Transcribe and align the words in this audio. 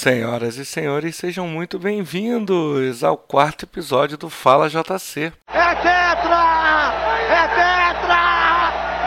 Senhoras 0.00 0.56
e 0.56 0.64
senhores, 0.64 1.14
sejam 1.16 1.46
muito 1.46 1.78
bem-vindos 1.78 3.04
ao 3.04 3.18
quarto 3.18 3.66
episódio 3.66 4.16
do 4.16 4.30
Fala 4.30 4.66
JC. 4.66 5.30
É 5.46 5.74
tetra! 5.74 6.94
É 7.28 7.48
tetra! 7.48 8.22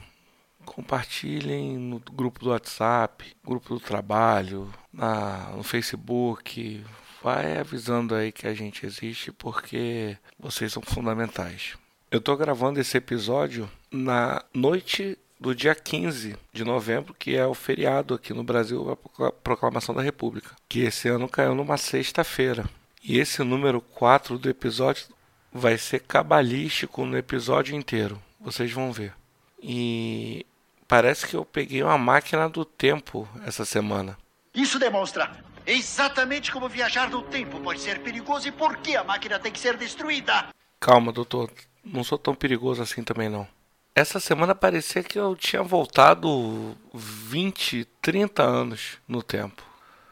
Compartilhem 0.65 1.77
no 1.77 1.99
grupo 1.99 2.39
do 2.39 2.51
WhatsApp, 2.51 3.35
grupo 3.45 3.73
do 3.73 3.81
trabalho, 3.81 4.73
na, 4.93 5.49
no 5.55 5.63
Facebook. 5.63 6.85
Vai 7.21 7.57
avisando 7.57 8.15
aí 8.15 8.31
que 8.31 8.47
a 8.47 8.53
gente 8.53 8.85
existe 8.85 9.29
porque 9.31 10.17
vocês 10.39 10.71
são 10.71 10.81
fundamentais. 10.81 11.75
Eu 12.09 12.19
estou 12.19 12.37
gravando 12.37 12.79
esse 12.79 12.95
episódio 12.95 13.69
na 13.91 14.41
noite 14.53 15.17
do 15.37 15.53
dia 15.53 15.75
15 15.75 16.37
de 16.53 16.63
novembro, 16.63 17.13
que 17.13 17.35
é 17.35 17.45
o 17.45 17.53
feriado 17.53 18.13
aqui 18.13 18.33
no 18.33 18.45
Brasil, 18.45 18.97
a 19.19 19.31
Proclamação 19.31 19.93
da 19.93 20.01
República, 20.01 20.55
que 20.69 20.79
esse 20.79 21.09
ano 21.09 21.27
caiu 21.27 21.53
numa 21.53 21.75
sexta-feira. 21.75 22.63
E 23.03 23.19
esse 23.19 23.43
número 23.43 23.81
4 23.81 24.37
do 24.37 24.49
episódio 24.49 25.05
vai 25.51 25.77
ser 25.77 25.99
cabalístico 25.99 27.05
no 27.05 27.17
episódio 27.17 27.75
inteiro. 27.75 28.21
Vocês 28.39 28.71
vão 28.71 28.93
ver. 28.93 29.13
E 29.61 30.45
parece 30.87 31.27
que 31.27 31.35
eu 31.35 31.43
peguei 31.43 31.83
uma 31.83 31.97
máquina 31.97 32.47
do 32.47 32.63
tempo 32.63 33.27
essa 33.45 33.65
semana. 33.65 34.17
Isso 34.53 34.79
demonstra 34.79 35.29
exatamente 35.65 36.53
como 36.53 36.69
viajar 36.69 37.09
no 37.09 37.21
tempo 37.23 37.59
pode 37.59 37.81
ser 37.81 37.99
perigoso 37.99 38.47
e 38.47 38.51
por 38.53 38.77
que 38.77 38.95
a 38.95 39.03
máquina 39.03 39.37
tem 39.37 39.51
que 39.51 39.59
ser 39.59 39.75
destruída. 39.75 40.47
Calma, 40.79 41.11
doutor 41.11 41.51
não 41.91 42.03
sou 42.03 42.17
tão 42.17 42.35
perigoso 42.35 42.81
assim 42.81 43.03
também 43.03 43.29
não. 43.29 43.47
Essa 43.95 44.19
semana 44.19 44.53
parecia 44.53 45.01
que 45.01 45.17
eu 45.17 45.35
tinha 45.35 45.63
voltado 45.63 46.77
20, 46.93 47.85
30 48.01 48.43
anos 48.43 48.97
no 49.07 49.23
tempo. 49.23 49.63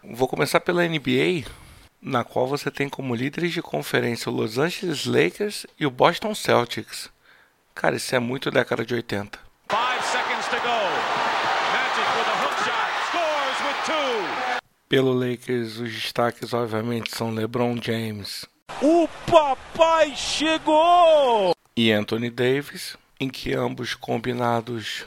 Vou 0.03 0.27
começar 0.27 0.59
pela 0.59 0.87
NBA, 0.87 1.45
na 2.01 2.23
qual 2.23 2.47
você 2.47 2.71
tem 2.71 2.89
como 2.89 3.13
líderes 3.13 3.51
de 3.51 3.61
conferência 3.61 4.31
o 4.31 4.35
Los 4.35 4.57
Angeles 4.57 5.05
Lakers 5.05 5.67
e 5.79 5.85
o 5.85 5.91
Boston 5.91 6.33
Celtics. 6.33 7.09
Cara, 7.73 7.95
isso 7.95 8.15
é 8.15 8.19
muito 8.19 8.49
década 8.49 8.85
de 8.85 8.95
80. 8.95 9.39
Pelo 14.87 15.13
Lakers, 15.13 15.77
os 15.77 15.91
destaques 15.91 16.53
obviamente 16.53 17.15
são 17.15 17.31
LeBron 17.31 17.77
James. 17.81 18.45
O 18.81 19.07
papai 19.29 20.13
chegou! 20.15 21.54
E 21.75 21.91
Anthony 21.91 22.29
Davis, 22.29 22.97
em 23.19 23.29
que 23.29 23.53
ambos 23.53 23.93
combinados 23.93 25.05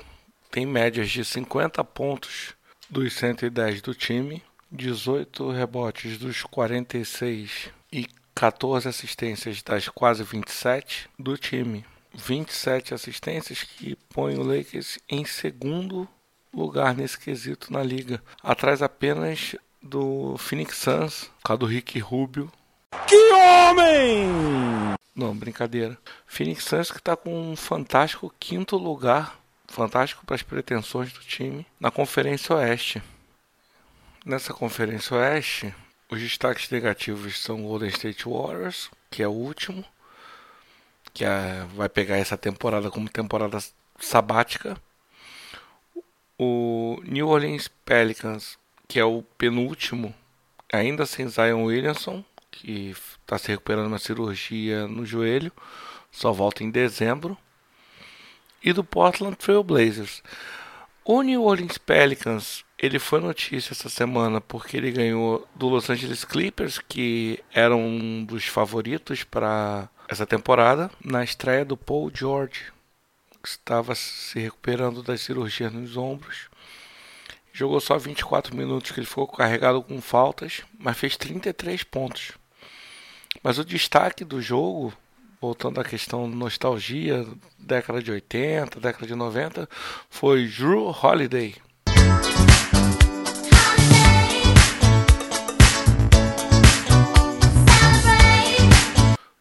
têm 0.51 0.67
médias 0.67 1.11
de 1.11 1.25
50 1.25 1.83
pontos 1.85 2.55
dos 2.91 3.13
110 3.15 3.81
do 3.81 3.95
time, 3.95 4.43
18 4.71 5.51
rebotes 5.51 6.19
dos 6.19 6.43
46 6.43 7.71
e 7.93 8.07
14 8.35 8.89
assistências 8.89 9.63
das 9.63 9.89
quase 9.89 10.23
27 10.23 11.09
do 11.19 11.37
time. 11.37 11.85
27 12.15 12.95
assistências 12.95 13.63
que 13.63 13.97
põe 14.09 14.37
o 14.37 14.43
Lakers 14.43 14.99
em 15.09 15.25
segundo 15.25 16.09
lugar 16.53 16.95
nesse 16.95 17.19
quesito 17.19 17.73
na 17.73 17.83
liga, 17.83 18.23
atrás 18.43 18.83
apenas 18.83 19.55
do 19.83 20.37
Phoenix 20.39 20.77
Suns, 20.79 21.31
por 21.41 21.49
causa 21.49 21.61
do 21.61 21.67
Rick 21.67 21.99
Rubio. 21.99 22.51
Que 23.07 23.33
homem! 23.33 24.98
Não, 25.19 25.35
brincadeira. 25.35 25.99
Phoenix 26.29 26.63
Suns 26.63 26.93
que 26.93 26.99
está 26.99 27.17
com 27.17 27.51
um 27.51 27.57
fantástico 27.57 28.33
quinto 28.39 28.77
lugar, 28.77 29.37
fantástico 29.67 30.25
para 30.25 30.37
as 30.37 30.45
pretensões 30.45 31.13
do 31.13 31.19
time, 31.19 31.67
na 31.81 31.91
Conferência 31.91 32.55
Oeste. 32.55 33.03
Nessa 34.25 34.55
Conferência 34.55 35.17
Oeste, 35.17 35.75
os 36.09 36.21
destaques 36.21 36.71
negativos 36.71 37.43
são 37.43 37.65
o 37.65 37.67
Golden 37.67 37.89
State 37.89 38.29
Warriors, 38.29 38.93
que 39.11 39.21
é 39.21 39.27
o 39.27 39.33
último, 39.33 39.85
que 41.13 41.25
é, 41.25 41.67
vai 41.75 41.89
pegar 41.89 42.17
essa 42.17 42.39
temporada 42.39 42.89
como 42.89 43.09
temporada 43.09 43.59
sabática. 43.99 44.81
O 46.39 47.03
New 47.03 47.27
Orleans 47.27 47.67
Pelicans, 47.85 48.57
que 48.87 49.01
é 49.01 49.05
o 49.05 49.25
penúltimo, 49.37 50.15
ainda 50.73 51.05
sem 51.07 51.27
Zion 51.27 51.65
Williamson, 51.65 52.25
que 52.61 52.91
está 52.91 53.39
se 53.39 53.49
recuperando 53.49 53.87
uma 53.87 53.99
cirurgia 53.99 54.87
no 54.89 55.07
joelho, 55.07 55.53
só 56.11 56.33
volta 56.33 56.65
em 56.65 56.71
dezembro. 56.71 57.37
E 58.63 58.73
do 58.73 58.83
Portland 58.83 59.37
Trail 59.37 59.63
Blazers. 59.63 60.23
O 61.05 61.23
New 61.23 61.45
Orleans 61.45 61.79
Pelicans, 61.79 62.65
ele 62.77 62.99
foi 62.99 63.21
notícia 63.21 63.73
essa 63.73 63.89
semana 63.89 64.41
porque 64.41 64.77
ele 64.77 64.91
ganhou 64.91 65.47
do 65.55 65.69
Los 65.69 65.89
Angeles 65.89 66.25
Clippers, 66.25 66.79
que 66.79 67.43
era 67.53 67.75
um 67.75 68.25
dos 68.25 68.47
favoritos 68.47 69.25
para 69.25 69.89
essa 70.09 70.27
temporada, 70.27 70.91
na 71.03 71.23
estreia 71.23 71.65
do 71.65 71.77
Paul 71.77 72.11
George, 72.13 72.73
que 73.43 73.49
estava 73.49 73.95
se 73.95 74.39
recuperando 74.41 75.03
das 75.03 75.21
cirurgias 75.21 75.73
nos 75.73 75.97
ombros. 75.97 76.49
Jogou 77.53 77.81
só 77.81 77.97
24 77.97 78.55
minutos, 78.55 78.91
que 78.91 79.01
ele 79.01 79.07
ficou 79.07 79.27
carregado 79.27 79.83
com 79.83 80.01
faltas, 80.01 80.63
mas 80.79 80.97
fez 80.97 81.17
33 81.17 81.85
pontos. 81.85 82.33
Mas 83.43 83.59
o 83.59 83.65
destaque 83.65 84.25
do 84.25 84.43
jogo, 84.43 84.93
voltando 85.41 85.81
à 85.81 85.85
questão 85.85 86.27
nostalgia, 86.27 87.25
década 87.59 88.03
de 88.03 88.11
80, 88.11 88.81
década 88.81 89.07
de 89.07 89.15
90, 89.15 89.69
foi 90.11 90.49
Drew 90.49 90.89
Holiday. 90.89 91.55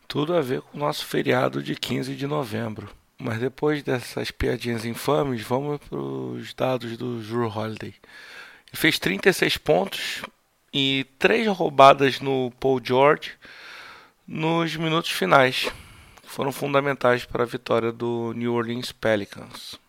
Tudo 0.07 0.35
a 0.35 0.41
ver 0.41 0.61
com 0.61 0.77
o 0.77 0.79
nosso 0.79 1.05
feriado 1.05 1.61
de 1.61 1.75
15 1.75 2.15
de 2.15 2.27
novembro. 2.27 2.89
Mas 3.19 3.39
depois 3.39 3.81
dessas 3.81 4.29
piadinhas 4.29 4.85
infames, 4.85 5.41
vamos 5.41 5.79
para 5.79 5.97
os 5.99 6.53
dados 6.53 6.97
do 6.97 7.19
Drew 7.19 7.47
Holiday. 7.47 7.95
Ele 8.67 8.75
fez 8.75 8.99
36 8.99 9.57
pontos 9.57 10.21
e 10.71 11.05
3 11.17 11.47
roubadas 11.47 12.19
no 12.19 12.51
Paul 12.59 12.79
George 12.83 13.31
nos 14.27 14.75
minutos 14.75 15.11
finais, 15.11 15.71
que 16.21 16.29
foram 16.29 16.51
fundamentais 16.51 17.23
para 17.23 17.43
a 17.43 17.47
vitória 17.47 17.93
do 17.93 18.33
New 18.33 18.53
Orleans 18.53 18.91
Pelicans. 18.91 19.79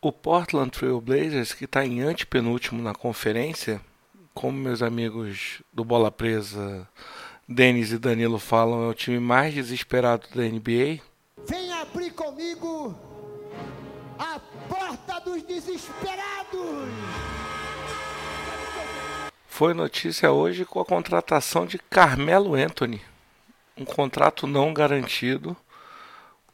O 0.00 0.10
Portland 0.10 0.70
Trail 0.70 1.00
Blazers, 1.02 1.52
que 1.52 1.66
está 1.66 1.84
em 1.84 2.00
antepenúltimo 2.00 2.82
na 2.82 2.94
conferência, 2.94 3.80
como 4.32 4.56
meus 4.56 4.82
amigos 4.82 5.62
do 5.70 5.84
Bola 5.84 6.10
Presa, 6.10 6.88
Denis 7.46 7.92
e 7.92 7.98
Danilo 7.98 8.38
falam, 8.38 8.84
é 8.84 8.88
o 8.88 8.94
time 8.94 9.20
mais 9.20 9.52
desesperado 9.52 10.26
da 10.34 10.42
NBA. 10.42 11.00
Vem 11.46 11.70
abrir 11.74 12.10
comigo 12.12 12.98
a 14.18 14.40
porta 14.66 15.20
dos 15.20 15.42
desesperados! 15.42 16.88
Foi 19.46 19.74
notícia 19.74 20.32
hoje 20.32 20.64
com 20.64 20.80
a 20.80 20.84
contratação 20.84 21.66
de 21.66 21.78
Carmelo 21.78 22.54
Anthony 22.54 23.00
um 23.76 23.84
contrato 23.84 24.46
não 24.46 24.72
garantido. 24.72 25.56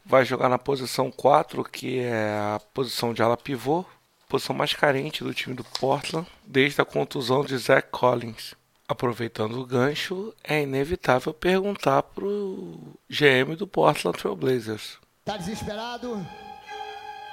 Vai 0.05 0.25
jogar 0.25 0.49
na 0.49 0.59
posição 0.59 1.11
4, 1.11 1.63
que 1.65 2.01
é 2.01 2.31
a 2.55 2.61
posição 2.73 3.13
de 3.13 3.23
ala 3.23 3.37
pivô, 3.37 3.85
posição 4.29 4.55
mais 4.55 4.73
carente 4.73 5.23
do 5.23 5.35
time 5.35 5.55
do 5.55 5.65
Portland, 5.65 6.27
desde 6.45 6.81
a 6.81 6.85
contusão 6.85 7.45
de 7.45 7.57
Zach 7.59 7.89
Collins. 7.91 8.55
Aproveitando 8.89 9.61
o 9.61 9.67
gancho, 9.67 10.35
é 10.43 10.63
inevitável 10.63 11.33
perguntar 11.33 12.03
pro 12.03 12.97
GM 13.09 13.55
do 13.57 13.67
Portland 13.67 14.19
Trail 14.19 14.35
Blazers. 14.35 14.99
Tá 15.25 15.37
desesperado? 15.37 16.27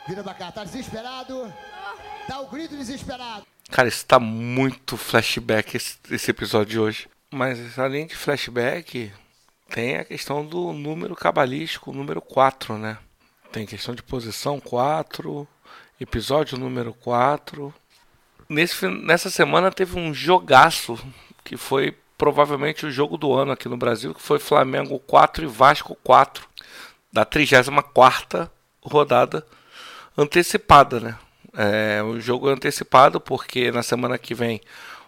Vira 0.07 0.23
pra 0.23 0.33
cá, 0.33 0.51
tá 0.51 0.63
desesperado? 0.63 1.51
Dá 2.27 2.41
o 2.41 2.47
grito 2.47 2.77
desesperado. 2.77 3.45
Cara, 3.69 3.87
isso 3.87 4.05
tá 4.05 4.19
muito 4.19 4.97
flashback 4.97 5.75
esse, 5.75 5.97
esse 6.11 6.31
episódio 6.31 6.67
de 6.67 6.79
hoje. 6.79 7.09
Mas 7.31 7.77
além 7.77 8.07
de 8.07 8.15
flashback, 8.15 9.11
tem 9.69 9.97
a 9.97 10.05
questão 10.05 10.45
do 10.45 10.73
número 10.73 11.15
cabalístico, 11.15 11.93
número 11.93 12.21
4, 12.21 12.77
né? 12.77 12.97
tem 13.51 13.65
questão 13.65 13.95
de 13.95 14.03
posição 14.03 14.59
4, 14.59 15.47
episódio 15.99 16.57
número 16.57 16.93
4. 16.93 17.73
Nesse, 18.47 18.87
nessa 18.87 19.29
semana 19.29 19.71
teve 19.71 19.97
um 19.99 20.13
jogaço 20.13 20.97
que 21.43 21.57
foi 21.57 21.95
provavelmente 22.17 22.85
o 22.85 22.91
jogo 22.91 23.17
do 23.17 23.33
ano 23.33 23.51
aqui 23.51 23.67
no 23.67 23.77
Brasil, 23.77 24.13
que 24.13 24.21
foi 24.21 24.39
Flamengo 24.39 24.99
4 24.99 25.43
e 25.43 25.47
Vasco 25.47 25.97
4, 26.03 26.47
da 27.11 27.25
34 27.25 28.49
rodada 28.81 29.45
antecipada, 30.17 30.99
né? 30.99 31.17
É 31.55 32.03
um 32.03 32.19
jogo 32.19 32.49
antecipado 32.49 33.19
porque 33.19 33.71
na 33.71 33.81
semana 33.81 34.17
que 34.17 34.35
vem 34.35 34.61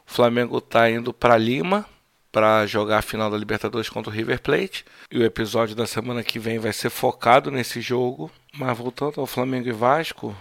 o 0.08 0.12
Flamengo 0.12 0.58
está 0.58 0.90
indo 0.90 1.14
para 1.14 1.38
Lima 1.38 1.86
para 2.32 2.66
jogar 2.66 3.00
a 3.00 3.02
final 3.02 3.30
da 3.30 3.38
Libertadores 3.38 3.90
contra 3.90 4.12
o 4.12 4.14
River 4.14 4.42
Plate. 4.42 4.86
E 5.12 5.18
o 5.18 5.24
episódio 5.24 5.76
da 5.76 5.88
semana 5.88 6.24
que 6.24 6.40
vem 6.40 6.60
vai 6.60 6.74
ser 6.74 6.90
focado 6.90 7.52
nesse 7.52 7.82
jogo. 7.82 8.32
Mas 8.54 8.78
voltando 8.78 9.20
ao 9.20 9.28
Flamengo 9.28 9.68
e 9.68 9.72
Vasco, 9.72 10.36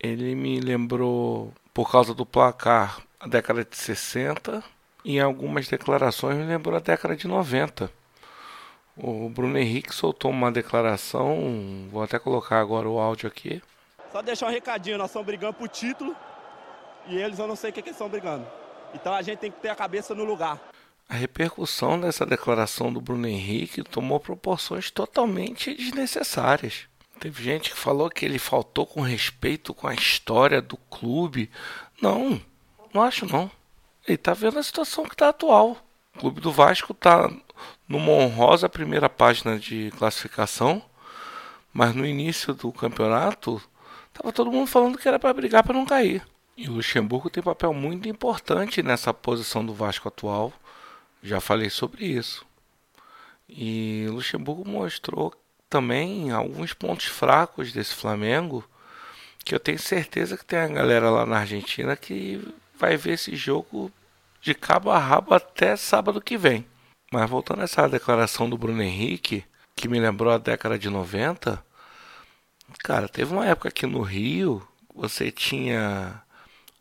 ele 0.00 0.34
me 0.34 0.60
lembrou, 0.60 1.52
por 1.72 1.90
causa 1.90 2.14
do 2.14 2.26
placar, 2.26 3.00
a 3.20 3.26
década 3.26 3.64
de 3.64 3.76
60. 3.76 4.62
E 5.04 5.16
em 5.16 5.20
algumas 5.20 5.68
declarações 5.68 6.36
me 6.36 6.44
lembrou 6.44 6.76
a 6.76 6.80
década 6.80 7.16
de 7.16 7.26
90. 7.26 7.90
O 8.96 9.28
Bruno 9.28 9.56
Henrique 9.56 9.94
soltou 9.94 10.30
uma 10.30 10.50
declaração, 10.50 11.88
vou 11.90 12.02
até 12.02 12.18
colocar 12.18 12.58
agora 12.58 12.88
o 12.88 12.98
áudio 12.98 13.28
aqui. 13.28 13.62
Só 14.10 14.20
deixar 14.20 14.46
um 14.46 14.50
recadinho, 14.50 14.98
nós 14.98 15.10
estamos 15.10 15.24
brigando 15.24 15.54
por 15.54 15.68
título 15.68 16.16
e 17.06 17.16
eles 17.16 17.38
eu 17.38 17.46
não 17.46 17.54
sei 17.54 17.70
o 17.70 17.72
que, 17.72 17.80
que 17.80 17.88
eles 17.90 17.94
estão 17.96 18.08
brigando. 18.08 18.44
Então 18.92 19.14
a 19.14 19.22
gente 19.22 19.38
tem 19.38 19.50
que 19.50 19.60
ter 19.60 19.68
a 19.68 19.74
cabeça 19.76 20.14
no 20.14 20.24
lugar. 20.24 20.58
A 21.08 21.14
repercussão 21.14 21.98
dessa 21.98 22.26
declaração 22.26 22.92
do 22.92 23.00
Bruno 23.00 23.26
Henrique 23.26 23.82
tomou 23.82 24.20
proporções 24.20 24.90
totalmente 24.90 25.74
desnecessárias. 25.74 26.86
Teve 27.18 27.42
gente 27.42 27.70
que 27.70 27.78
falou 27.78 28.10
que 28.10 28.26
ele 28.26 28.38
faltou 28.38 28.86
com 28.86 29.00
respeito 29.00 29.72
com 29.72 29.88
a 29.88 29.94
história 29.94 30.60
do 30.60 30.76
clube. 30.76 31.50
Não, 32.00 32.38
não 32.92 33.02
acho 33.02 33.24
não. 33.24 33.50
Ele 34.06 34.16
está 34.16 34.34
vendo 34.34 34.58
a 34.58 34.62
situação 34.62 35.04
que 35.04 35.14
está 35.14 35.30
atual. 35.30 35.78
O 36.14 36.18
clube 36.18 36.42
do 36.42 36.52
Vasco 36.52 36.92
está 36.92 37.30
numa 37.88 38.12
honrosa 38.12 38.68
primeira 38.68 39.08
página 39.08 39.58
de 39.58 39.90
classificação, 39.96 40.82
mas 41.72 41.94
no 41.94 42.04
início 42.04 42.52
do 42.52 42.70
campeonato 42.70 43.62
estava 44.08 44.30
todo 44.30 44.52
mundo 44.52 44.66
falando 44.66 44.98
que 44.98 45.08
era 45.08 45.18
para 45.18 45.32
brigar 45.32 45.64
para 45.64 45.74
não 45.74 45.86
cair. 45.86 46.22
E 46.54 46.68
o 46.68 46.74
Luxemburgo 46.74 47.30
tem 47.30 47.42
papel 47.42 47.72
muito 47.72 48.08
importante 48.08 48.82
nessa 48.82 49.14
posição 49.14 49.64
do 49.64 49.72
Vasco 49.72 50.08
atual 50.08 50.52
já 51.22 51.40
falei 51.40 51.70
sobre 51.70 52.06
isso. 52.06 52.46
E 53.48 54.06
Luxemburgo 54.10 54.68
mostrou 54.68 55.34
também 55.68 56.30
alguns 56.30 56.72
pontos 56.72 57.06
fracos 57.06 57.72
desse 57.72 57.94
Flamengo, 57.94 58.64
que 59.44 59.54
eu 59.54 59.60
tenho 59.60 59.78
certeza 59.78 60.36
que 60.36 60.44
tem 60.44 60.58
a 60.58 60.68
galera 60.68 61.10
lá 61.10 61.24
na 61.24 61.38
Argentina 61.38 61.96
que 61.96 62.40
vai 62.78 62.96
ver 62.96 63.12
esse 63.12 63.34
jogo 63.34 63.90
de 64.40 64.54
cabo 64.54 64.90
a 64.90 64.98
rabo 64.98 65.34
até 65.34 65.76
sábado 65.76 66.20
que 66.20 66.36
vem. 66.36 66.66
Mas 67.10 67.28
voltando 67.28 67.60
a 67.60 67.64
essa 67.64 67.88
declaração 67.88 68.48
do 68.48 68.58
Bruno 68.58 68.82
Henrique, 68.82 69.44
que 69.74 69.88
me 69.88 69.98
lembrou 69.98 70.32
a 70.32 70.38
década 70.38 70.78
de 70.78 70.90
90, 70.90 71.62
cara, 72.84 73.08
teve 73.08 73.32
uma 73.32 73.46
época 73.46 73.68
aqui 73.68 73.86
no 73.86 74.02
Rio, 74.02 74.66
você 74.94 75.30
tinha 75.30 76.22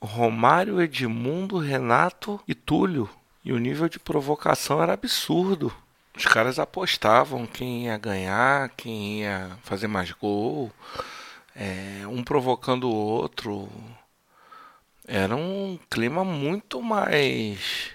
Romário, 0.01 0.81
Edmundo, 0.81 1.57
Renato 1.57 2.41
e 2.47 2.53
Túlio 2.53 3.09
e 3.47 3.53
o 3.53 3.57
nível 3.57 3.87
de 3.87 3.97
provocação 3.97 4.83
era 4.83 4.91
absurdo. 4.91 5.73
Os 6.13 6.25
caras 6.25 6.59
apostavam 6.59 7.47
quem 7.47 7.85
ia 7.85 7.97
ganhar, 7.97 8.67
quem 8.75 9.21
ia 9.21 9.57
fazer 9.63 9.87
mais 9.87 10.11
gol, 10.11 10.69
é, 11.55 12.05
um 12.09 12.21
provocando 12.25 12.89
o 12.89 12.93
outro. 12.93 13.69
Era 15.07 15.33
um 15.33 15.79
clima 15.89 16.25
muito 16.25 16.81
mais 16.81 17.91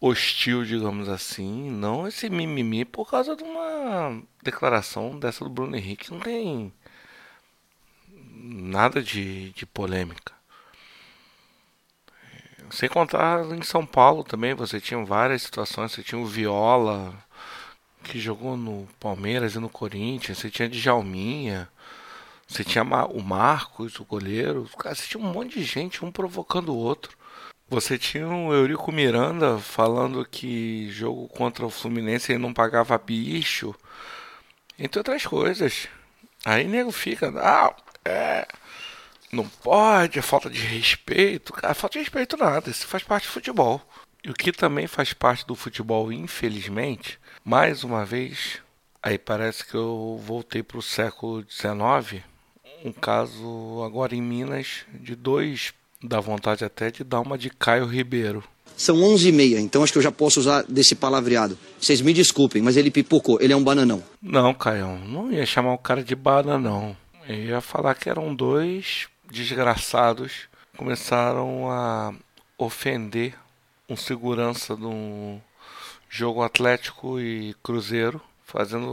hostil, 0.00 0.64
digamos 0.64 1.08
assim, 1.08 1.68
não 1.68 2.06
esse 2.06 2.30
mimimi 2.30 2.84
por 2.84 3.10
causa 3.10 3.34
de 3.34 3.42
uma 3.42 4.22
declaração 4.40 5.18
dessa 5.18 5.42
do 5.42 5.50
Bruno 5.50 5.74
Henrique. 5.74 6.12
Não 6.12 6.20
tem 6.20 6.72
nada 8.36 9.02
de, 9.02 9.50
de 9.50 9.66
polêmica. 9.66 10.37
Sem 12.70 12.88
contar 12.88 13.44
em 13.52 13.62
São 13.62 13.84
Paulo 13.84 14.22
também, 14.22 14.54
você 14.54 14.80
tinha 14.80 15.04
várias 15.04 15.42
situações. 15.42 15.92
Você 15.92 16.02
tinha 16.02 16.20
o 16.20 16.26
Viola, 16.26 17.14
que 18.04 18.18
jogou 18.18 18.56
no 18.56 18.88
Palmeiras 19.00 19.54
e 19.54 19.58
no 19.58 19.68
Corinthians. 19.68 20.38
Você 20.38 20.50
tinha 20.50 20.68
Djalminha. 20.68 21.68
Você 22.46 22.64
tinha 22.64 22.84
o 22.84 23.22
Marcos, 23.22 23.98
o 24.00 24.04
goleiro. 24.04 24.68
Você 24.84 25.06
tinha 25.06 25.22
um 25.22 25.32
monte 25.32 25.58
de 25.58 25.64
gente, 25.64 26.04
um 26.04 26.10
provocando 26.10 26.70
o 26.70 26.76
outro. 26.76 27.16
Você 27.68 27.98
tinha 27.98 28.26
o 28.26 28.52
Eurico 28.54 28.90
Miranda 28.90 29.58
falando 29.58 30.24
que 30.24 30.90
jogo 30.90 31.28
contra 31.28 31.66
o 31.66 31.70
Fluminense 31.70 32.32
ele 32.32 32.38
não 32.38 32.54
pagava 32.54 32.96
bicho. 32.96 33.74
Entre 34.78 34.98
outras 34.98 35.26
coisas. 35.26 35.88
Aí 36.44 36.64
nego 36.66 36.90
fica, 36.90 37.30
ah, 37.36 37.74
é 38.04 38.46
não 39.32 39.48
pode, 39.48 40.18
é 40.18 40.22
falta 40.22 40.48
de 40.48 40.60
respeito. 40.60 41.52
Cara, 41.52 41.74
falta 41.74 41.94
de 41.94 42.00
respeito 42.00 42.36
nada, 42.36 42.70
isso 42.70 42.86
faz 42.86 43.02
parte 43.02 43.26
do 43.26 43.32
futebol. 43.32 43.80
E 44.24 44.30
o 44.30 44.34
que 44.34 44.52
também 44.52 44.86
faz 44.86 45.12
parte 45.12 45.46
do 45.46 45.54
futebol, 45.54 46.12
infelizmente, 46.12 47.18
mais 47.44 47.84
uma 47.84 48.04
vez, 48.04 48.58
aí 49.02 49.16
parece 49.16 49.64
que 49.64 49.74
eu 49.74 50.20
voltei 50.22 50.62
para 50.62 50.78
o 50.78 50.82
século 50.82 51.44
XIX, 51.48 52.22
um 52.84 52.92
caso 52.92 53.82
agora 53.84 54.14
em 54.14 54.22
Minas 54.22 54.84
de 54.92 55.14
dois, 55.14 55.72
dá 56.02 56.20
vontade 56.20 56.64
até 56.64 56.90
de 56.90 57.04
dar 57.04 57.20
uma 57.20 57.38
de 57.38 57.50
Caio 57.50 57.86
Ribeiro. 57.86 58.42
São 58.76 58.96
11h30, 58.96 59.58
então 59.58 59.82
acho 59.82 59.92
que 59.92 59.98
eu 59.98 60.02
já 60.02 60.12
posso 60.12 60.38
usar 60.38 60.62
desse 60.62 60.94
palavreado. 60.94 61.58
Vocês 61.80 62.00
me 62.00 62.12
desculpem, 62.12 62.62
mas 62.62 62.76
ele 62.76 62.90
pipocou, 62.90 63.38
ele 63.40 63.52
é 63.52 63.56
um 63.56 63.64
bananão. 63.64 64.02
Não, 64.22 64.54
Caio, 64.54 64.98
não 64.98 65.32
ia 65.32 65.44
chamar 65.44 65.72
o 65.72 65.78
cara 65.78 66.02
de 66.02 66.14
bananão. 66.14 66.96
Eu 67.28 67.36
ia 67.36 67.60
falar 67.60 67.94
que 67.94 68.08
eram 68.08 68.34
dois 68.34 69.08
desgraçados 69.30 70.48
começaram 70.76 71.70
a 71.70 72.14
ofender 72.56 73.34
um 73.88 73.96
segurança 73.96 74.76
do 74.76 75.40
jogo 76.08 76.42
Atlético 76.42 77.20
e 77.20 77.54
Cruzeiro, 77.62 78.20
fazendo 78.44 78.90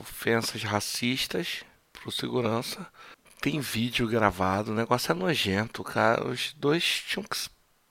ofensas 0.00 0.62
racistas 0.62 1.64
pro 1.92 2.12
segurança. 2.12 2.86
Tem 3.40 3.58
vídeo 3.60 4.06
gravado, 4.06 4.72
o 4.72 4.74
negócio 4.74 5.12
é 5.12 5.14
nojento, 5.14 5.82
cara. 5.82 6.26
Os 6.26 6.52
dois 6.58 6.84
tinham 7.06 7.24
que 7.24 7.36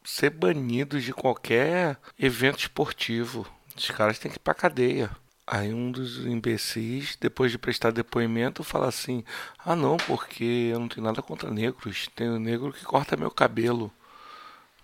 ser 0.03 0.29
banidos 0.29 1.03
de 1.03 1.13
qualquer 1.13 1.97
evento 2.17 2.59
esportivo. 2.59 3.47
Os 3.75 3.89
caras 3.89 4.19
têm 4.19 4.29
que 4.29 4.37
ir 4.37 4.41
pra 4.41 4.53
cadeia. 4.53 5.09
Aí 5.51 5.73
um 5.73 5.91
dos 5.91 6.27
imbecis, 6.27 7.17
depois 7.19 7.51
de 7.51 7.57
prestar 7.57 7.89
depoimento, 7.91 8.63
fala 8.63 8.87
assim: 8.87 9.23
Ah, 9.57 9.75
não, 9.75 9.97
porque 9.97 10.69
eu 10.71 10.79
não 10.79 10.87
tenho 10.87 11.03
nada 11.03 11.23
contra 11.23 11.49
negros. 11.49 12.07
Tem 12.15 12.29
um 12.29 12.37
negro 12.37 12.71
que 12.71 12.85
corta 12.85 13.17
meu 13.17 13.31
cabelo. 13.31 13.91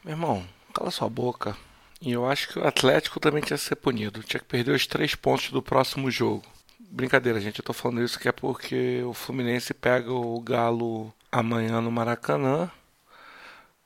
Meu 0.03 0.13
irmão, 0.15 0.43
cala 0.73 0.89
sua 0.89 1.07
boca. 1.07 1.55
E 2.01 2.11
eu 2.11 2.25
acho 2.25 2.49
que 2.49 2.57
o 2.57 2.67
Atlético 2.67 3.19
também 3.19 3.43
tinha 3.43 3.57
que 3.59 3.63
ser 3.63 3.75
punido. 3.75 4.23
Tinha 4.23 4.39
que 4.39 4.47
perder 4.47 4.71
os 4.71 4.87
três 4.87 5.13
pontos 5.13 5.51
do 5.51 5.61
próximo 5.61 6.09
jogo. 6.09 6.43
Brincadeira, 6.79 7.39
gente. 7.39 7.59
Eu 7.59 7.65
tô 7.65 7.73
falando 7.73 8.01
isso 8.01 8.19
que 8.19 8.27
é 8.27 8.31
porque 8.31 9.03
o 9.05 9.13
Fluminense 9.13 9.71
pega 9.71 10.11
o 10.11 10.41
Galo 10.41 11.13
amanhã 11.31 11.79
no 11.79 11.91
Maracanã. 11.91 12.71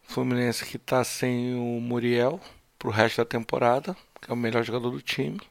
Fluminense 0.03 0.65
que 0.65 0.77
tá 0.77 1.03
sem 1.03 1.55
o 1.55 1.81
Muriel 1.81 2.39
pro 2.77 2.89
resto 2.89 3.17
da 3.17 3.25
temporada, 3.25 3.97
que 4.21 4.31
é 4.31 4.33
o 4.33 4.37
melhor 4.37 4.63
jogador 4.63 4.91
do 4.91 5.01
time. 5.01 5.41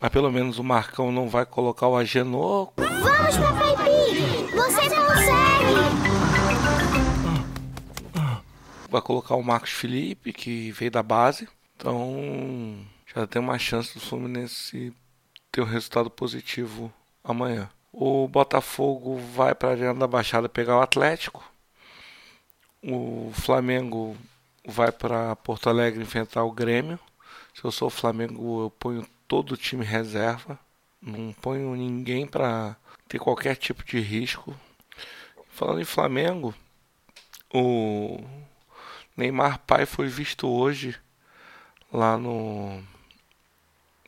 Mas 0.00 0.12
pelo 0.12 0.30
menos 0.30 0.58
o 0.60 0.64
Marcão 0.64 1.10
não 1.10 1.28
vai 1.28 1.44
colocar 1.44 1.88
o 1.88 1.96
Agenor. 1.96 2.72
Vamos, 2.76 3.36
Papai 3.36 3.76
Pig! 3.84 4.52
Você 4.54 4.88
consegue! 4.90 5.38
Vai 8.88 9.02
colocar 9.02 9.34
o 9.34 9.42
Marcos 9.42 9.70
Felipe, 9.70 10.32
que 10.32 10.70
veio 10.70 10.92
da 10.92 11.02
base. 11.02 11.48
Então 11.76 12.78
já 13.12 13.26
tem 13.26 13.42
uma 13.42 13.58
chance 13.58 13.92
do 13.94 14.00
Fluminense 14.00 14.92
ter 15.50 15.62
um 15.62 15.64
resultado 15.64 16.08
positivo 16.08 16.92
amanhã. 17.24 17.68
O 17.92 18.28
Botafogo 18.28 19.18
vai 19.34 19.52
para 19.52 19.70
a 19.70 19.72
Arena 19.72 19.94
da 19.94 20.06
Baixada 20.06 20.48
pegar 20.48 20.76
o 20.76 20.82
Atlético. 20.82 21.42
O 22.82 23.32
Flamengo 23.34 24.16
vai 24.64 24.92
para 24.92 25.34
Porto 25.34 25.68
Alegre 25.68 26.02
enfrentar 26.02 26.44
o 26.44 26.52
Grêmio. 26.52 27.00
Se 27.52 27.64
eu 27.64 27.72
sou 27.72 27.88
o 27.88 27.90
Flamengo, 27.90 28.62
eu 28.62 28.70
ponho 28.70 29.04
todo 29.28 29.52
o 29.52 29.56
time 29.56 29.84
reserva. 29.84 30.58
Não 31.00 31.32
ponho 31.34 31.76
ninguém 31.76 32.26
para 32.26 32.76
ter 33.06 33.18
qualquer 33.20 33.54
tipo 33.54 33.84
de 33.84 34.00
risco. 34.00 34.58
Falando 35.50 35.80
em 35.80 35.84
Flamengo, 35.84 36.54
o 37.52 38.24
Neymar 39.16 39.60
pai 39.60 39.86
foi 39.86 40.08
visto 40.08 40.48
hoje 40.48 40.98
lá 41.92 42.16
no, 42.16 42.80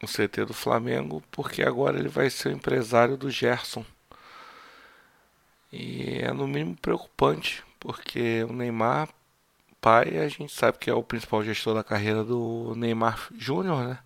no 0.01 0.09
CT 0.09 0.47
do 0.47 0.55
Flamengo, 0.55 1.23
porque 1.31 1.63
agora 1.63 1.99
ele 1.99 2.09
vai 2.09 2.31
ser 2.31 2.49
o 2.49 2.53
empresário 2.53 3.17
do 3.17 3.31
Gerson. 3.31 3.85
E 5.73 6.19
é 6.19 6.33
no 6.33 6.49
mínimo 6.49 6.77
preocupante, 6.77 7.63
porque 7.79 8.45
o 8.45 8.53
Neymar, 8.53 9.09
pai, 9.81 10.19
a 10.19 10.29
gente 10.29 10.53
sabe 10.53 10.79
que 10.79 10.91
é 10.91 10.95
o 10.95 11.03
principal 11.03 11.45
gestor 11.45 11.75
da 11.75 11.85
carreira 11.85 12.25
do 12.25 12.75
Neymar 12.77 13.29
Júnior, 13.37 13.87
né? 13.87 13.99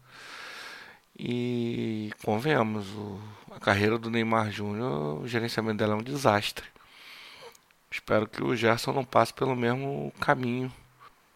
E 1.26 2.10
convenhamos, 2.22 2.86
o, 2.90 3.18
a 3.50 3.58
carreira 3.58 3.98
do 3.98 4.10
Neymar 4.10 4.50
Júnior, 4.50 5.22
o 5.22 5.26
gerenciamento 5.26 5.78
dela 5.78 5.94
é 5.94 5.96
um 5.96 6.02
desastre. 6.02 6.66
Espero 7.90 8.28
que 8.28 8.44
o 8.44 8.54
Gerson 8.54 8.92
não 8.92 9.06
passe 9.06 9.32
pelo 9.32 9.56
mesmo 9.56 10.12
caminho, 10.20 10.70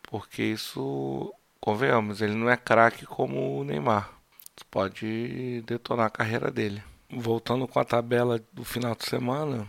porque 0.02 0.42
isso, 0.42 1.33
convenhamos, 1.59 2.21
ele 2.21 2.35
não 2.35 2.50
é 2.50 2.57
craque 2.59 3.07
como 3.07 3.61
o 3.61 3.64
Neymar. 3.64 4.11
Isso 4.54 4.66
pode 4.71 5.62
detonar 5.62 6.09
a 6.09 6.11
carreira 6.11 6.50
dele. 6.50 6.83
Voltando 7.09 7.66
com 7.66 7.80
a 7.80 7.85
tabela 7.85 8.45
do 8.52 8.66
final 8.66 8.95
de 8.95 9.07
semana, 9.07 9.66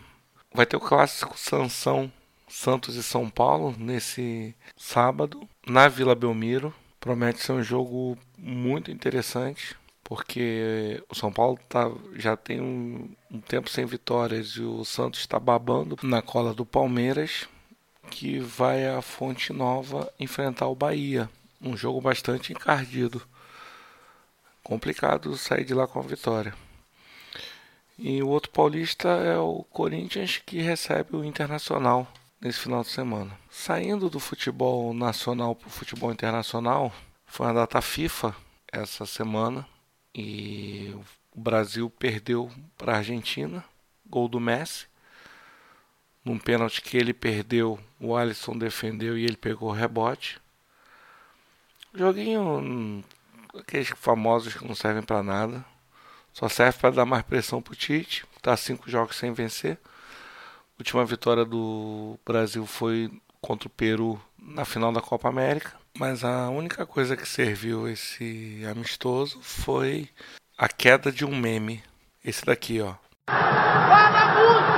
vai 0.52 0.66
ter 0.66 0.76
o 0.76 0.80
clássico 0.80 1.38
Sansão 1.38 2.12
Santos 2.46 2.94
e 2.94 3.02
São 3.02 3.30
Paulo 3.30 3.74
nesse 3.78 4.54
sábado 4.76 5.48
na 5.66 5.88
Vila 5.88 6.14
Belmiro. 6.14 6.74
Promete 6.98 7.40
ser 7.40 7.52
um 7.52 7.62
jogo 7.62 8.18
muito 8.36 8.90
interessante 8.90 9.79
porque 10.10 11.00
o 11.08 11.14
São 11.14 11.32
Paulo 11.32 11.56
tá, 11.68 11.88
já 12.16 12.36
tem 12.36 12.60
um, 12.60 13.08
um, 13.30 13.40
tempo 13.40 13.70
sem 13.70 13.86
vitórias 13.86 14.56
e 14.56 14.60
o 14.60 14.84
Santos 14.84 15.20
está 15.20 15.38
babando 15.38 15.96
na 16.02 16.20
cola 16.20 16.52
do 16.52 16.66
Palmeiras, 16.66 17.48
que 18.10 18.40
vai 18.40 18.88
a 18.88 19.00
Fonte 19.00 19.52
Nova 19.52 20.12
enfrentar 20.18 20.66
o 20.66 20.74
Bahia. 20.74 21.30
Um 21.62 21.76
jogo 21.76 22.00
bastante 22.00 22.52
encardido. 22.52 23.22
Complicado 24.64 25.36
sair 25.36 25.64
de 25.64 25.74
lá 25.74 25.86
com 25.86 26.00
a 26.00 26.02
vitória. 26.02 26.52
E 27.96 28.20
o 28.20 28.30
outro 28.30 28.50
paulista 28.50 29.06
é 29.10 29.38
o 29.38 29.64
Corinthians, 29.70 30.42
que 30.44 30.60
recebe 30.60 31.14
o 31.14 31.24
Internacional 31.24 32.12
nesse 32.40 32.58
final 32.58 32.82
de 32.82 32.88
semana. 32.88 33.30
Saindo 33.48 34.10
do 34.10 34.18
futebol 34.18 34.92
nacional 34.92 35.54
para 35.54 35.68
o 35.68 35.70
futebol 35.70 36.10
internacional, 36.10 36.92
foi 37.26 37.46
a 37.46 37.52
data 37.52 37.80
FIFA 37.80 38.34
essa 38.72 39.06
semana 39.06 39.64
e 40.14 40.94
o 41.34 41.40
Brasil 41.40 41.88
perdeu 41.90 42.50
para 42.76 42.94
a 42.94 42.96
Argentina, 42.98 43.64
gol 44.06 44.28
do 44.28 44.40
Messi. 44.40 44.86
Num 46.24 46.38
pênalti 46.38 46.82
que 46.82 46.96
ele 46.96 47.14
perdeu, 47.14 47.78
o 47.98 48.14
Alisson 48.14 48.56
defendeu 48.56 49.16
e 49.16 49.24
ele 49.24 49.36
pegou 49.36 49.70
o 49.70 49.72
rebote. 49.72 50.40
Joguinho, 51.94 53.02
aqueles 53.58 53.88
famosos 53.88 54.54
que 54.54 54.66
não 54.66 54.74
servem 54.74 55.02
para 55.02 55.22
nada. 55.22 55.64
Só 56.32 56.48
serve 56.48 56.78
para 56.78 56.90
dar 56.90 57.06
mais 57.06 57.22
pressão 57.22 57.62
pro 57.62 57.74
Tite. 57.74 58.24
Tá 58.42 58.56
cinco 58.56 58.88
jogos 58.90 59.16
sem 59.16 59.32
vencer. 59.32 59.78
Última 60.78 61.04
vitória 61.04 61.44
do 61.44 62.18
Brasil 62.24 62.64
foi 62.66 63.10
contra 63.40 63.66
o 63.66 63.70
Peru 63.70 64.20
na 64.38 64.64
final 64.64 64.92
da 64.92 65.00
Copa 65.00 65.28
América. 65.28 65.79
Mas 65.98 66.24
a 66.24 66.48
única 66.48 66.86
coisa 66.86 67.16
que 67.16 67.28
serviu 67.28 67.88
esse 67.88 68.62
amistoso 68.70 69.40
foi 69.42 70.08
a 70.56 70.68
queda 70.68 71.10
de 71.10 71.24
um 71.24 71.34
meme. 71.34 71.82
Esse 72.24 72.44
daqui, 72.44 72.80
ó. 72.80 72.94
Fala 73.28 74.26
muito! 74.34 74.72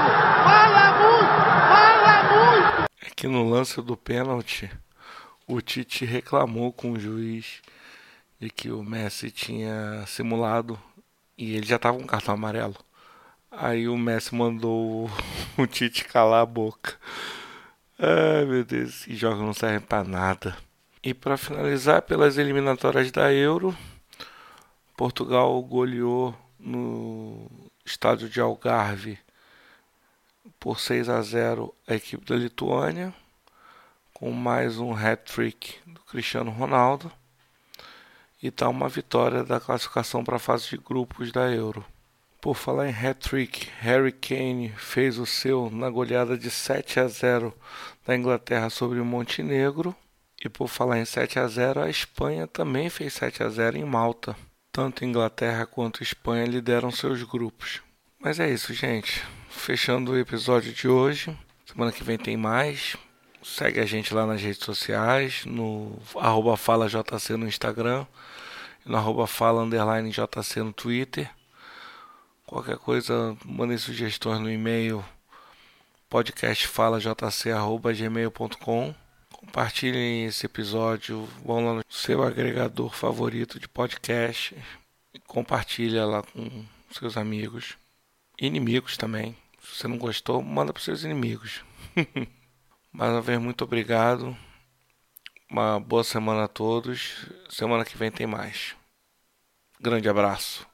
Fala 0.45 0.93
muito! 0.99 1.29
Fala 1.69 2.23
muito! 2.23 2.91
É 3.07 3.11
que 3.15 3.27
no 3.27 3.49
lance 3.49 3.81
do 3.83 3.97
pênalti, 3.97 4.71
o 5.47 5.61
Tite 5.61 6.05
reclamou 6.05 6.73
com 6.73 6.93
o 6.93 7.01
juiz 7.01 7.61
de 8.41 8.51
que 8.51 8.71
o 8.71 8.83
Messi 8.83 9.31
tinha 9.31 10.05
simulado 10.07 10.79
e 11.37 11.55
ele 11.55 11.67
já 11.67 11.79
tava 11.79 11.99
com 11.99 12.07
cartão 12.07 12.35
amarelo. 12.35 12.77
Aí 13.51 13.89
o 13.89 13.97
Messi 13.99 14.35
mandou 14.35 15.11
o 15.59 15.67
Tite 15.67 16.05
calar 16.05 16.43
a 16.43 16.47
boca. 16.47 16.97
Ai 17.99 18.45
meu 18.45 18.65
Deus, 18.65 19.03
esses 19.03 19.19
jogos 19.19 19.41
não 19.41 19.53
servem 19.53 19.81
para 19.81 20.05
nada. 20.05 20.57
E 21.05 21.13
para 21.13 21.37
finalizar, 21.37 22.01
pelas 22.03 22.39
eliminatórias 22.39 23.11
da 23.11 23.33
Euro, 23.33 23.77
Portugal 24.97 25.61
goleou 25.61 26.33
no 26.61 27.51
estádio 27.85 28.29
de 28.29 28.41
Algarve 28.41 29.19
por 30.61 30.79
6 30.79 31.09
a 31.09 31.21
0 31.21 31.75
a 31.89 31.95
equipe 31.97 32.25
da 32.25 32.37
Lituânia, 32.37 33.13
com 34.15 34.31
mais 34.31 34.79
um 34.79 34.95
hat-trick 34.95 35.75
do 35.85 35.99
Cristiano 36.03 36.53
Ronaldo. 36.53 37.11
E 38.41 38.49
tá 38.53 38.69
uma 38.69 38.89
vitória 38.89 39.43
da 39.43 39.59
classificação 39.59 40.23
para 40.23 40.37
a 40.37 40.39
fase 40.39 40.69
de 40.69 40.77
grupos 40.77 41.33
da 41.33 41.51
Euro. 41.51 41.85
Por 42.41 42.55
falar 42.55 42.89
em 42.89 42.95
hat-trick, 42.95 43.69
Harry 43.81 44.13
Kane 44.13 44.69
fez 44.77 45.19
o 45.19 45.27
seu 45.27 45.69
na 45.69 45.91
goleada 45.91 46.39
de 46.39 46.49
7 46.49 47.01
a 47.01 47.09
0 47.09 47.53
da 48.07 48.15
Inglaterra 48.15 48.71
sobre 48.71 49.01
o 49.01 49.05
Montenegro. 49.05 49.97
E 50.45 50.49
por 50.49 50.67
falar 50.67 50.99
em 50.99 51.05
7 51.05 51.39
a 51.39 51.47
0, 51.47 51.83
a 51.83 51.89
Espanha 51.89 52.49
também 52.49 52.91
fez 52.91 53.13
7 53.13 53.45
a 53.45 53.49
0 53.49 53.77
em 53.77 53.85
Malta. 53.85 54.35
Tanto 54.73 55.05
Inglaterra 55.05 55.65
quanto 55.67 56.03
Espanha 56.03 56.45
lideram 56.45 56.91
seus 56.91 57.23
grupos. 57.23 57.81
Mas 58.19 58.41
é 58.41 58.51
isso, 58.51 58.75
gente. 58.75 59.23
Fechando 59.49 60.11
o 60.11 60.19
episódio 60.19 60.73
de 60.73 60.89
hoje. 60.89 61.39
Semana 61.65 61.93
que 61.93 62.03
vem 62.03 62.19
tem 62.19 62.37
mais. 62.37 62.97
Segue 63.45 63.79
a 63.79 63.87
gente 63.87 64.13
lá 64.13 64.27
nas 64.27 64.43
redes 64.43 64.65
sociais, 64.65 65.45
no 65.45 65.97
arroba 66.17 66.57
FalaJC 66.57 67.37
no 67.37 67.47
Instagram, 67.47 68.05
no 68.85 68.97
arroba 68.97 69.29
Fala 69.29 69.65
JC 69.69 70.63
no 70.63 70.73
Twitter. 70.73 71.31
Qualquer 72.47 72.79
coisa, 72.79 73.37
mandem 73.45 73.79
sugestões 73.79 74.41
no 74.41 74.51
e-mail 74.51 75.05
podcastfalajc.gmail.com 76.09 79.02
Compartilhem 79.45 80.25
esse 80.25 80.47
episódio, 80.47 81.29
vão 81.45 81.67
lá 81.67 81.75
no 81.75 81.85
seu 81.91 82.23
agregador 82.23 82.95
favorito 82.95 83.59
de 83.59 83.69
podcast, 83.69 84.57
compartilha 85.27 86.07
lá 86.07 86.23
com 86.23 86.65
seus 86.91 87.17
amigos, 87.17 87.77
inimigos 88.41 88.97
também. 88.97 89.37
Se 89.61 89.77
você 89.77 89.89
não 89.89 89.99
gostou, 89.99 90.43
manda 90.43 90.73
para 90.73 90.83
seus 90.83 91.03
inimigos. 91.03 91.65
Mais 92.93 93.11
uma 93.11 93.21
vez, 93.21 93.41
muito 93.41 93.65
obrigado. 93.65 94.37
Uma 95.51 95.79
boa 95.79 96.05
semana 96.05 96.45
a 96.45 96.49
todos. 96.49 97.27
Semana 97.49 97.85
que 97.85 97.99
vem 97.99 98.11
tem 98.11 98.27
mais. 98.27 98.75
Grande 99.81 100.09
abraço. 100.09 100.67